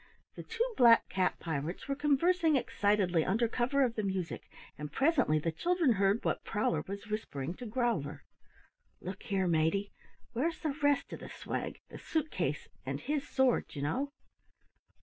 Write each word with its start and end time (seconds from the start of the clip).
The 0.33 0.41
two 0.41 0.65
black 0.77 1.07
cat 1.09 1.37
pirates 1.39 1.87
were 1.87 1.93
conversing 1.93 2.55
excitedly 2.55 3.23
under 3.23 3.47
cover 3.47 3.83
of 3.83 3.93
the 3.93 4.01
music, 4.01 4.49
and 4.75 4.91
presently 4.91 5.37
the 5.37 5.51
children 5.51 5.91
heard 5.93 6.25
what 6.25 6.43
Prowler 6.43 6.83
was 6.87 7.05
whispering 7.05 7.53
to 7.57 7.67
Growler: 7.67 8.23
"Look 8.99 9.21
here, 9.21 9.45
Matey, 9.47 9.91
where's 10.33 10.57
the 10.59 10.73
rest 10.81 11.13
of 11.13 11.19
the 11.19 11.29
swag, 11.29 11.77
the 11.89 11.99
suit 11.99 12.31
case 12.31 12.67
and 12.83 12.99
his 12.99 13.27
sword, 13.27 13.65
you 13.75 13.83
know?" 13.83 14.11